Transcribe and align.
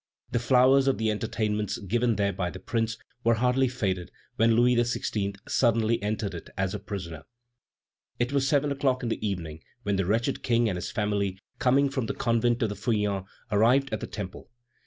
The 0.31 0.39
flowers 0.39 0.87
of 0.87 0.97
the 0.97 1.11
entertainments 1.11 1.77
given 1.77 2.15
there 2.15 2.33
by 2.33 2.49
the 2.49 2.57
Prince 2.59 2.97
were 3.23 3.35
hardly 3.35 3.67
faded 3.67 4.09
when 4.35 4.55
Louis 4.55 4.75
XVI. 4.75 5.37
suddenly 5.47 6.01
entered 6.01 6.33
it 6.33 6.49
as 6.57 6.73
a 6.73 6.79
prisoner. 6.79 7.23
It 8.17 8.33
was 8.33 8.47
seven 8.47 8.71
o'clock 8.71 9.03
in 9.03 9.09
the 9.09 9.23
evening 9.23 9.61
when 9.83 9.97
the 9.97 10.05
wretched 10.07 10.41
King 10.41 10.67
and 10.69 10.75
his 10.75 10.89
family, 10.89 11.37
coming 11.59 11.87
from 11.87 12.07
the 12.07 12.15
convent 12.15 12.63
of 12.63 12.69
the 12.69 12.75
Feuillants, 12.75 13.29
arrived 13.51 13.93
at 13.93 13.99
the 13.99 14.07
Temple. 14.07 14.49